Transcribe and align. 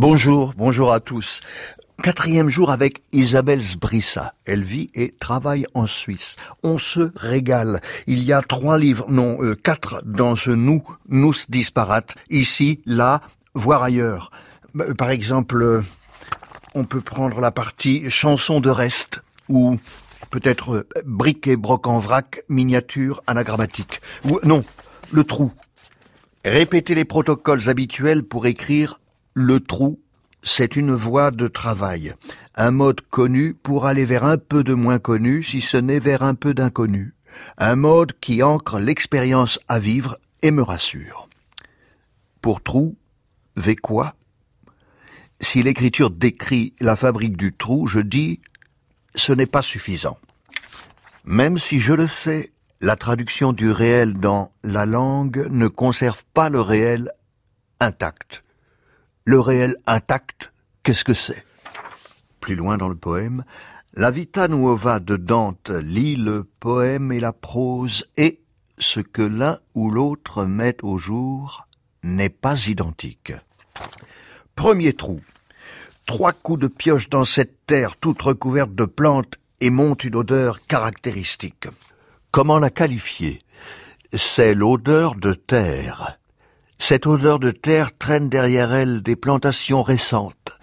Bonjour, 0.00 0.54
bonjour 0.56 0.94
à 0.94 1.00
tous. 1.00 1.42
Quatrième 2.02 2.48
jour 2.48 2.70
avec 2.70 3.02
Isabelle 3.12 3.62
Sbrissa. 3.62 4.32
Elle 4.46 4.64
vit 4.64 4.90
et 4.94 5.12
travaille 5.20 5.66
en 5.74 5.86
Suisse. 5.86 6.36
On 6.62 6.78
se 6.78 7.12
régale. 7.16 7.82
Il 8.06 8.24
y 8.24 8.32
a 8.32 8.40
trois 8.40 8.78
livres, 8.78 9.04
non, 9.10 9.36
euh, 9.42 9.54
quatre 9.54 10.00
dans 10.06 10.36
ce 10.36 10.52
nous, 10.52 10.82
nous 11.10 11.34
disparate. 11.50 12.14
Ici, 12.30 12.80
là, 12.86 13.20
voire 13.52 13.82
ailleurs. 13.82 14.30
Bah, 14.72 14.86
euh, 14.88 14.94
par 14.94 15.10
exemple, 15.10 15.60
euh, 15.60 15.82
on 16.74 16.84
peut 16.84 17.02
prendre 17.02 17.38
la 17.38 17.50
partie 17.50 18.10
chanson 18.10 18.60
de 18.60 18.70
reste 18.70 19.20
ou 19.50 19.76
peut-être 20.30 20.86
briques 21.04 21.46
et 21.46 21.56
broc 21.56 21.86
en 21.86 21.98
vrac, 21.98 22.42
miniature 22.48 23.22
anagrammatique. 23.26 24.00
Ou 24.24 24.40
non, 24.44 24.64
le 25.12 25.24
trou. 25.24 25.52
Répétez 26.42 26.94
les 26.94 27.04
protocoles 27.04 27.68
habituels 27.68 28.22
pour 28.22 28.46
écrire 28.46 28.99
le 29.34 29.60
trou 29.60 30.00
c'est 30.42 30.76
une 30.76 30.94
voie 30.94 31.30
de 31.30 31.48
travail, 31.48 32.14
un 32.54 32.70
mode 32.70 33.02
connu 33.02 33.54
pour 33.54 33.86
aller 33.86 34.04
vers 34.04 34.24
un 34.24 34.38
peu 34.38 34.64
de 34.64 34.74
moins 34.74 34.98
connu, 34.98 35.42
si 35.42 35.60
ce 35.60 35.76
n'est 35.76 35.98
vers 35.98 36.22
un 36.22 36.34
peu 36.34 36.54
d'inconnu, 36.54 37.14
un 37.58 37.76
mode 37.76 38.18
qui 38.20 38.42
ancre 38.42 38.78
l'expérience 38.78 39.58
à 39.68 39.78
vivre 39.78 40.18
et 40.42 40.50
me 40.50 40.62
rassure. 40.62 41.28
Pour 42.40 42.62
trou, 42.62 42.96
quoi? 43.82 44.14
Si 45.40 45.62
l'écriture 45.62 46.10
décrit 46.10 46.74
la 46.80 46.96
fabrique 46.96 47.36
du 47.36 47.52
trou, 47.52 47.86
je 47.86 48.00
dis 48.00 48.40
ce 49.14 49.32
n'est 49.32 49.46
pas 49.46 49.62
suffisant. 49.62 50.18
Même 51.24 51.58
si 51.58 51.78
je 51.78 51.92
le 51.92 52.06
sais, 52.06 52.52
la 52.80 52.96
traduction 52.96 53.52
du 53.52 53.70
réel 53.70 54.14
dans 54.14 54.52
la 54.62 54.86
langue 54.86 55.46
ne 55.50 55.68
conserve 55.68 56.24
pas 56.32 56.48
le 56.48 56.60
réel 56.60 57.12
intact. 57.78 58.42
Le 59.30 59.38
réel 59.38 59.76
intact, 59.86 60.50
qu'est-ce 60.82 61.04
que 61.04 61.14
c'est? 61.14 61.44
Plus 62.40 62.56
loin 62.56 62.76
dans 62.78 62.88
le 62.88 62.96
poème, 62.96 63.44
la 63.94 64.10
Vita 64.10 64.48
Nuova 64.48 64.98
de 64.98 65.16
Dante 65.16 65.70
lit 65.70 66.16
le 66.16 66.42
poème 66.42 67.12
et 67.12 67.20
la 67.20 67.32
prose 67.32 68.08
et 68.16 68.40
ce 68.78 68.98
que 68.98 69.22
l'un 69.22 69.60
ou 69.76 69.92
l'autre 69.92 70.46
met 70.46 70.76
au 70.82 70.98
jour 70.98 71.68
n'est 72.02 72.28
pas 72.28 72.66
identique. 72.66 73.32
Premier 74.56 74.94
trou. 74.94 75.20
Trois 76.06 76.32
coups 76.32 76.62
de 76.62 76.66
pioche 76.66 77.08
dans 77.08 77.24
cette 77.24 77.66
terre 77.66 77.94
toute 77.94 78.22
recouverte 78.22 78.74
de 78.74 78.84
plantes 78.84 79.36
et 79.60 79.70
monte 79.70 80.02
une 80.02 80.16
odeur 80.16 80.66
caractéristique. 80.66 81.68
Comment 82.32 82.58
la 82.58 82.70
qualifier? 82.70 83.38
C'est 84.12 84.54
l'odeur 84.54 85.14
de 85.14 85.34
terre. 85.34 86.19
Cette 86.82 87.06
odeur 87.06 87.38
de 87.38 87.50
terre 87.50 87.90
traîne 87.96 88.30
derrière 88.30 88.72
elle 88.72 89.02
des 89.02 89.14
plantations 89.14 89.82
récentes, 89.82 90.58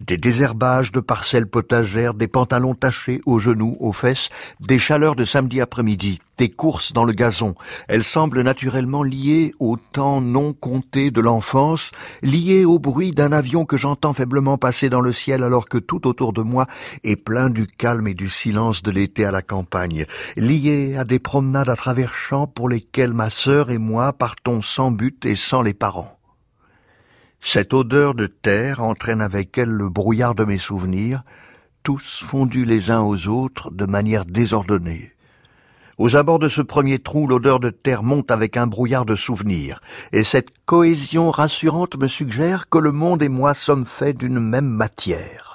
des 0.00 0.16
désherbages 0.16 0.92
de 0.92 1.00
parcelles 1.00 1.46
potagères, 1.46 2.14
des 2.14 2.28
pantalons 2.28 2.74
tachés 2.74 3.20
aux 3.26 3.38
genoux, 3.38 3.76
aux 3.80 3.92
fesses, 3.92 4.30
des 4.60 4.78
chaleurs 4.78 5.14
de 5.14 5.24
samedi 5.24 5.60
après-midi, 5.60 6.20
des 6.38 6.48
courses 6.48 6.92
dans 6.92 7.04
le 7.04 7.12
gazon. 7.12 7.54
Elle 7.86 8.02
semble 8.02 8.40
naturellement 8.40 9.02
liée 9.02 9.52
au 9.58 9.76
temps 9.76 10.20
non 10.20 10.54
compté 10.54 11.10
de 11.10 11.20
l'enfance, 11.20 11.90
liée 12.22 12.64
au 12.64 12.78
bruit 12.78 13.12
d'un 13.12 13.32
avion 13.32 13.66
que 13.66 13.76
j'entends 13.76 14.14
faiblement 14.14 14.56
passer 14.56 14.88
dans 14.88 15.02
le 15.02 15.12
ciel 15.12 15.42
alors 15.42 15.66
que 15.66 15.78
tout 15.78 16.06
autour 16.06 16.32
de 16.32 16.42
moi 16.42 16.66
est 17.04 17.16
plein 17.16 17.50
du 17.50 17.66
calme 17.66 18.08
et 18.08 18.14
du 18.14 18.30
silence 18.30 18.82
de 18.82 18.90
l'été 18.90 19.24
à 19.26 19.30
la 19.30 19.42
campagne, 19.42 20.06
liée 20.36 20.96
à 20.96 21.04
des 21.04 21.18
promenades 21.18 21.68
à 21.68 21.76
travers 21.76 22.14
champs 22.14 22.46
pour 22.46 22.68
lesquelles 22.68 23.14
ma 23.14 23.28
sœur 23.28 23.70
et 23.70 23.78
moi 23.78 24.12
partons 24.14 24.62
sans 24.62 24.90
but 24.90 25.26
et 25.26 25.36
sans 25.36 25.60
les 25.60 25.74
parents. 25.74 26.19
Cette 27.42 27.72
odeur 27.72 28.14
de 28.14 28.26
terre 28.26 28.82
entraîne 28.82 29.22
avec 29.22 29.56
elle 29.56 29.70
le 29.70 29.88
brouillard 29.88 30.34
de 30.34 30.44
mes 30.44 30.58
souvenirs, 30.58 31.22
tous 31.82 32.22
fondus 32.26 32.66
les 32.66 32.90
uns 32.90 33.00
aux 33.00 33.28
autres 33.28 33.70
de 33.70 33.86
manière 33.86 34.26
désordonnée. 34.26 35.12
Aux 35.96 36.16
abords 36.16 36.38
de 36.38 36.48
ce 36.48 36.62
premier 36.62 36.98
trou, 36.98 37.26
l'odeur 37.26 37.58
de 37.58 37.70
terre 37.70 38.02
monte 38.02 38.30
avec 38.30 38.56
un 38.56 38.66
brouillard 38.66 39.04
de 39.04 39.16
souvenirs, 39.16 39.80
et 40.12 40.24
cette 40.24 40.50
cohésion 40.64 41.30
rassurante 41.30 41.96
me 41.98 42.08
suggère 42.08 42.68
que 42.68 42.78
le 42.78 42.92
monde 42.92 43.22
et 43.22 43.28
moi 43.28 43.54
sommes 43.54 43.86
faits 43.86 44.18
d'une 44.18 44.40
même 44.40 44.68
matière. 44.68 45.49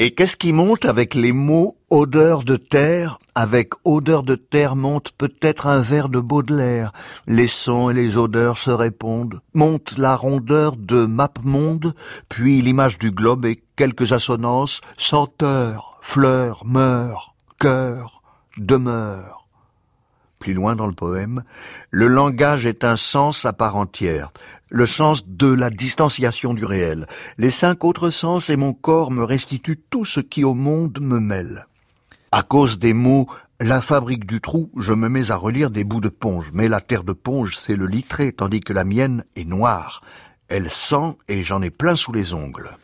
Et 0.00 0.12
qu'est-ce 0.12 0.34
qui 0.34 0.52
monte 0.52 0.86
avec 0.86 1.14
les 1.14 1.30
mots 1.30 1.76
odeur 1.88 2.42
de 2.42 2.56
terre 2.56 3.20
Avec 3.36 3.74
odeur 3.84 4.24
de 4.24 4.34
terre 4.34 4.74
monte 4.74 5.12
peut-être 5.12 5.68
un 5.68 5.78
vers 5.78 6.08
de 6.08 6.18
Baudelaire. 6.18 6.92
Les 7.28 7.46
sons 7.46 7.90
et 7.90 7.94
les 7.94 8.16
odeurs 8.16 8.58
se 8.58 8.72
répondent. 8.72 9.40
Monte 9.54 9.96
la 9.96 10.16
rondeur 10.16 10.74
de 10.76 11.06
Mapmonde, 11.06 11.94
puis 12.28 12.60
l'image 12.60 12.98
du 12.98 13.12
globe 13.12 13.46
et 13.46 13.62
quelques 13.76 14.12
assonances, 14.12 14.80
senteur, 14.98 15.98
fleur, 16.02 16.64
meur, 16.66 17.36
cœur, 17.60 18.20
demeure. 18.58 19.43
Plus 20.44 20.52
loin 20.52 20.76
dans 20.76 20.86
le 20.86 20.92
poème, 20.92 21.42
le 21.90 22.06
langage 22.06 22.66
est 22.66 22.84
un 22.84 22.98
sens 22.98 23.46
à 23.46 23.54
part 23.54 23.76
entière, 23.76 24.30
le 24.68 24.84
sens 24.84 25.26
de 25.26 25.50
la 25.50 25.70
distanciation 25.70 26.52
du 26.52 26.66
réel. 26.66 27.06
Les 27.38 27.48
cinq 27.48 27.82
autres 27.82 28.10
sens 28.10 28.50
et 28.50 28.58
mon 28.58 28.74
corps 28.74 29.10
me 29.10 29.24
restituent 29.24 29.80
tout 29.88 30.04
ce 30.04 30.20
qui 30.20 30.44
au 30.44 30.52
monde 30.52 30.98
me 31.00 31.18
mêle. 31.18 31.64
À 32.30 32.42
cause 32.42 32.78
des 32.78 32.92
mots 32.92 33.26
la 33.58 33.80
fabrique 33.80 34.26
du 34.26 34.42
trou, 34.42 34.70
je 34.76 34.92
me 34.92 35.08
mets 35.08 35.30
à 35.30 35.36
relire 35.36 35.70
des 35.70 35.82
bouts 35.82 36.02
de 36.02 36.10
ponge, 36.10 36.50
mais 36.52 36.68
la 36.68 36.82
terre 36.82 37.04
de 37.04 37.14
ponge, 37.14 37.56
c'est 37.56 37.76
le 37.76 37.86
litré, 37.86 38.30
tandis 38.32 38.60
que 38.60 38.74
la 38.74 38.84
mienne 38.84 39.24
est 39.36 39.46
noire. 39.46 40.02
Elle 40.48 40.68
sent 40.68 41.16
et 41.26 41.42
j'en 41.42 41.62
ai 41.62 41.70
plein 41.70 41.96
sous 41.96 42.12
les 42.12 42.34
ongles. 42.34 42.76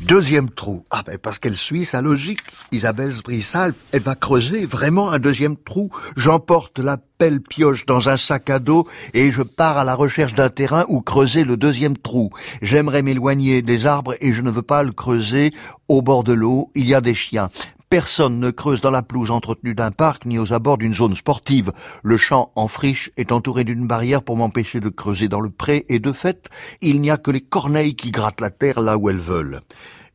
Deuxième 0.00 0.50
trou. 0.50 0.84
Ah 0.90 1.02
ben 1.06 1.18
parce 1.18 1.38
qu'elle 1.38 1.56
suit 1.56 1.84
sa 1.84 2.02
logique. 2.02 2.40
Isabelle 2.72 3.12
Sbrissal, 3.12 3.74
elle 3.92 4.00
va 4.00 4.14
creuser 4.14 4.64
vraiment 4.64 5.12
un 5.12 5.18
deuxième 5.18 5.56
trou. 5.56 5.90
J'emporte 6.16 6.78
la 6.78 6.96
pelle 7.18 7.40
pioche 7.40 7.86
dans 7.86 8.08
un 8.08 8.16
sac 8.16 8.50
à 8.50 8.58
dos 8.58 8.88
et 9.14 9.30
je 9.30 9.42
pars 9.42 9.78
à 9.78 9.84
la 9.84 9.94
recherche 9.94 10.34
d'un 10.34 10.48
terrain 10.48 10.84
où 10.88 11.02
creuser 11.02 11.44
le 11.44 11.56
deuxième 11.56 11.96
trou. 11.96 12.30
J'aimerais 12.62 13.02
m'éloigner 13.02 13.62
des 13.62 13.86
arbres 13.86 14.14
et 14.20 14.32
je 14.32 14.42
ne 14.42 14.50
veux 14.50 14.62
pas 14.62 14.82
le 14.82 14.92
creuser 14.92 15.52
au 15.88 16.02
bord 16.02 16.24
de 16.24 16.32
l'eau. 16.32 16.70
Il 16.74 16.86
y 16.86 16.94
a 16.94 17.00
des 17.00 17.14
chiens. 17.14 17.50
Personne 17.92 18.40
ne 18.40 18.50
creuse 18.50 18.80
dans 18.80 18.90
la 18.90 19.02
pelouse 19.02 19.30
entretenue 19.30 19.74
d'un 19.74 19.90
parc 19.90 20.24
ni 20.24 20.38
aux 20.38 20.54
abords 20.54 20.78
d'une 20.78 20.94
zone 20.94 21.14
sportive. 21.14 21.72
Le 22.02 22.16
champ 22.16 22.50
en 22.56 22.66
friche 22.66 23.10
est 23.18 23.32
entouré 23.32 23.64
d'une 23.64 23.86
barrière 23.86 24.22
pour 24.22 24.38
m'empêcher 24.38 24.80
de 24.80 24.88
creuser 24.88 25.28
dans 25.28 25.40
le 25.40 25.50
pré 25.50 25.84
et 25.90 25.98
de 25.98 26.10
fait, 26.10 26.48
il 26.80 27.02
n'y 27.02 27.10
a 27.10 27.18
que 27.18 27.30
les 27.30 27.42
corneilles 27.42 27.94
qui 27.94 28.10
grattent 28.10 28.40
la 28.40 28.48
terre 28.48 28.80
là 28.80 28.96
où 28.96 29.10
elles 29.10 29.20
veulent. 29.20 29.60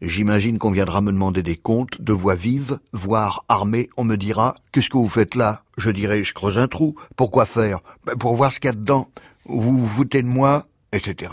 J'imagine 0.02 0.58
qu'on 0.58 0.72
viendra 0.72 1.02
me 1.02 1.12
demander 1.12 1.44
des 1.44 1.56
comptes 1.56 2.02
de 2.02 2.14
voix 2.14 2.34
vive, 2.34 2.80
voire 2.94 3.46
armée. 3.48 3.92
On 3.96 4.04
me 4.04 4.16
dira, 4.16 4.56
qu'est-ce 4.72 4.90
que 4.90 4.98
vous 4.98 5.08
faites 5.08 5.36
là? 5.36 5.62
Je 5.78 5.92
dirai, 5.92 6.24
je 6.24 6.34
creuse 6.34 6.58
un 6.58 6.68
trou. 6.68 6.96
Pourquoi 7.16 7.46
faire? 7.46 7.82
Ben, 8.08 8.16
pour 8.16 8.36
voir 8.36 8.52
ce 8.52 8.60
qu'il 8.60 8.70
y 8.70 8.72
a 8.72 8.76
dedans. 8.76 9.08
Vous 9.46 9.78
vous 9.78 9.88
foutez 9.88 10.24
de 10.24 10.28
moi, 10.28 10.66
etc. 10.94 11.32